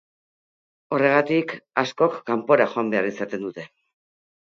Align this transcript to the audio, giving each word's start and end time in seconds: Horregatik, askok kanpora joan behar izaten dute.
Horregatik, 0.95 1.53
askok 1.81 2.15
kanpora 2.31 2.67
joan 2.73 2.89
behar 2.95 3.11
izaten 3.11 3.45
dute. 3.45 3.67